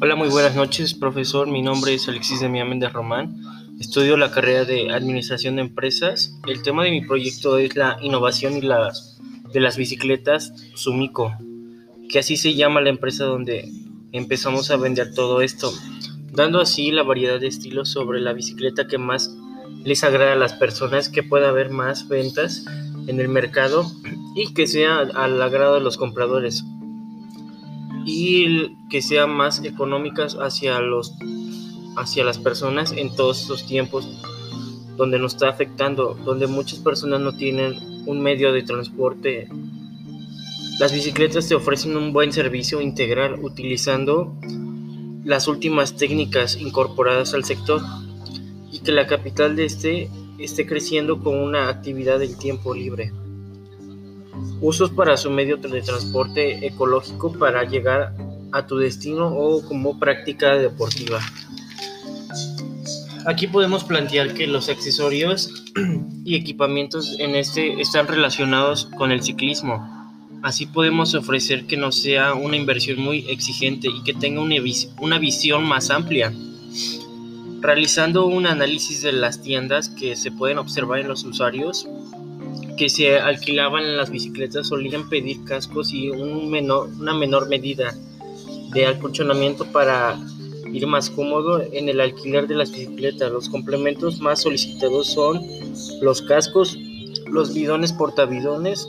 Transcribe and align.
Hola, 0.00 0.16
muy 0.16 0.28
buenas 0.28 0.54
noches, 0.54 0.94
profesor. 0.94 1.48
Mi 1.48 1.62
nombre 1.62 1.94
es 1.94 2.08
Alexis 2.08 2.40
de 2.40 2.48
Méndez 2.48 2.92
Román. 2.92 3.36
Estudio 3.80 4.16
la 4.16 4.30
carrera 4.30 4.64
de 4.64 4.92
Administración 4.92 5.56
de 5.56 5.62
Empresas. 5.62 6.38
El 6.46 6.62
tema 6.62 6.84
de 6.84 6.90
mi 6.90 7.00
proyecto 7.06 7.58
es 7.58 7.74
la 7.74 7.96
innovación 8.02 8.56
y 8.56 8.60
las 8.60 9.18
de 9.52 9.60
las 9.60 9.76
bicicletas 9.76 10.52
Sumico, 10.74 11.34
que 12.08 12.18
así 12.18 12.36
se 12.36 12.54
llama 12.54 12.80
la 12.80 12.90
empresa 12.90 13.24
donde 13.24 13.70
empezamos 14.12 14.70
a 14.70 14.76
vender 14.76 15.14
todo 15.14 15.40
esto, 15.40 15.72
dando 16.32 16.60
así 16.60 16.90
la 16.90 17.04
variedad 17.04 17.40
de 17.40 17.46
estilos 17.46 17.88
sobre 17.88 18.20
la 18.20 18.32
bicicleta 18.32 18.86
que 18.88 18.98
más 18.98 19.34
les 19.84 20.02
agrada 20.02 20.32
a 20.32 20.36
las 20.36 20.54
personas, 20.54 21.08
que 21.08 21.22
pueda 21.22 21.50
haber 21.50 21.70
más 21.70 22.08
ventas 22.08 22.64
en 23.06 23.20
el 23.20 23.28
mercado 23.28 23.90
y 24.34 24.52
que 24.54 24.66
sea 24.66 24.98
al 24.98 25.40
agrado 25.40 25.74
de 25.74 25.80
los 25.80 25.96
compradores 25.96 26.64
y 28.04 28.76
que 28.88 29.02
sean 29.02 29.30
más 29.30 29.62
económicas 29.64 30.36
hacia 30.40 30.80
los 30.80 31.14
hacia 31.96 32.24
las 32.24 32.38
personas 32.38 32.92
en 32.92 33.14
todos 33.14 33.42
estos 33.42 33.66
tiempos 33.66 34.08
donde 34.96 35.18
nos 35.18 35.34
está 35.34 35.48
afectando, 35.48 36.14
donde 36.24 36.46
muchas 36.46 36.78
personas 36.80 37.20
no 37.20 37.36
tienen 37.36 37.78
un 38.06 38.20
medio 38.20 38.52
de 38.52 38.62
transporte. 38.62 39.48
Las 40.78 40.92
bicicletas 40.92 41.48
te 41.48 41.54
ofrecen 41.54 41.96
un 41.96 42.12
buen 42.12 42.32
servicio 42.32 42.80
integral 42.80 43.38
utilizando 43.42 44.34
las 45.24 45.48
últimas 45.48 45.96
técnicas 45.96 46.56
incorporadas 46.56 47.32
al 47.34 47.44
sector 47.44 47.80
y 48.70 48.80
que 48.80 48.92
la 48.92 49.06
capital 49.06 49.56
de 49.56 49.64
este 49.64 50.10
esté 50.38 50.66
creciendo 50.66 51.20
con 51.20 51.38
una 51.38 51.68
actividad 51.68 52.18
del 52.18 52.36
tiempo 52.36 52.74
libre. 52.74 53.12
Usos 54.60 54.90
para 54.90 55.16
su 55.16 55.30
medio 55.30 55.56
de 55.56 55.82
transporte 55.82 56.66
ecológico 56.66 57.32
para 57.32 57.64
llegar 57.64 58.14
a 58.52 58.66
tu 58.66 58.76
destino 58.76 59.28
o 59.28 59.62
como 59.66 59.98
práctica 59.98 60.54
deportiva. 60.54 61.20
Aquí 63.26 63.46
podemos 63.46 63.84
plantear 63.84 64.34
que 64.34 64.46
los 64.46 64.68
accesorios 64.68 65.64
y 66.24 66.36
equipamientos 66.36 67.16
en 67.18 67.34
este 67.34 67.80
están 67.80 68.06
relacionados 68.06 68.86
con 68.98 69.12
el 69.12 69.22
ciclismo. 69.22 69.90
Así 70.42 70.66
podemos 70.66 71.14
ofrecer 71.14 71.66
que 71.66 71.78
no 71.78 71.90
sea 71.90 72.34
una 72.34 72.56
inversión 72.56 73.00
muy 73.00 73.26
exigente 73.30 73.88
y 73.88 74.02
que 74.02 74.12
tenga 74.12 74.42
una, 74.42 74.56
una 75.00 75.18
visión 75.18 75.64
más 75.64 75.88
amplia. 75.88 76.34
Realizando 77.62 78.26
un 78.26 78.46
análisis 78.46 79.00
de 79.00 79.12
las 79.12 79.40
tiendas 79.40 79.88
que 79.88 80.16
se 80.16 80.30
pueden 80.30 80.58
observar 80.58 80.98
en 80.98 81.08
los 81.08 81.24
usuarios, 81.24 81.88
que 82.76 82.88
se 82.88 83.18
alquilaban 83.18 83.96
las 83.96 84.10
bicicletas 84.10 84.68
solían 84.68 85.08
pedir 85.08 85.44
cascos 85.44 85.92
y 85.92 86.10
una 86.10 87.14
menor 87.14 87.48
medida 87.48 87.94
de 88.72 88.86
acolchonamiento 88.86 89.64
para 89.66 90.18
ir 90.72 90.86
más 90.86 91.08
cómodo 91.10 91.62
en 91.62 91.88
el 91.88 92.00
alquiler 92.00 92.48
de 92.48 92.56
las 92.56 92.72
bicicletas. 92.72 93.30
Los 93.30 93.48
complementos 93.48 94.20
más 94.20 94.42
solicitados 94.42 95.12
son 95.12 95.40
los 96.02 96.22
cascos, 96.22 96.76
los 97.30 97.54
bidones 97.54 97.92
portabidones, 97.92 98.88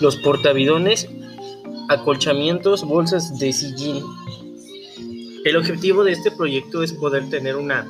los 0.00 0.16
portabidones, 0.16 1.08
acolchamientos, 1.88 2.84
bolsas 2.84 3.38
de 3.38 3.52
sillín. 3.52 4.02
El 5.44 5.56
objetivo 5.56 6.04
de 6.04 6.12
este 6.12 6.30
proyecto 6.30 6.82
es 6.82 6.92
poder 6.92 7.28
tener 7.28 7.56
una, 7.56 7.86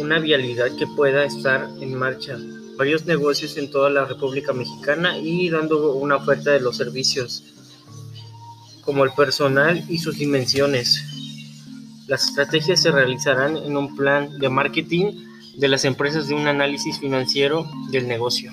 una 0.00 0.18
vialidad 0.18 0.66
que 0.76 0.86
pueda 0.86 1.24
estar 1.24 1.68
en 1.80 1.94
marcha 1.94 2.36
varios 2.78 3.04
negocios 3.06 3.56
en 3.56 3.70
toda 3.70 3.90
la 3.90 4.04
República 4.04 4.52
Mexicana 4.52 5.18
y 5.18 5.50
dando 5.50 5.94
una 5.94 6.16
oferta 6.16 6.52
de 6.52 6.60
los 6.60 6.76
servicios 6.76 7.42
como 8.82 9.04
el 9.04 9.10
personal 9.10 9.84
y 9.88 9.98
sus 9.98 10.16
dimensiones. 10.16 11.04
Las 12.06 12.28
estrategias 12.28 12.80
se 12.80 12.92
realizarán 12.92 13.56
en 13.56 13.76
un 13.76 13.96
plan 13.96 14.38
de 14.38 14.48
marketing 14.48 15.12
de 15.56 15.68
las 15.68 15.84
empresas 15.84 16.28
de 16.28 16.34
un 16.34 16.46
análisis 16.46 17.00
financiero 17.00 17.68
del 17.90 18.06
negocio. 18.06 18.52